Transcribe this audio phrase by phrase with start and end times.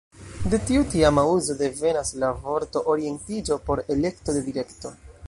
[0.51, 4.97] De tiu tiama uzo devenas la vorto ""orientiĝo"" por ""elekto de direkto"".